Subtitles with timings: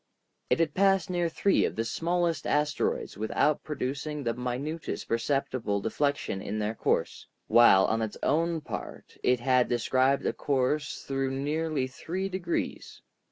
[0.49, 6.41] It had passed near three of the smallest asteroids without producing the minutest perceptible deflection
[6.41, 11.85] in their course; while, on its own part, it had described a course through nearly
[11.85, 13.03] three degrees.